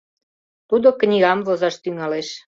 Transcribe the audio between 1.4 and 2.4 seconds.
возаш тӱҥалеш.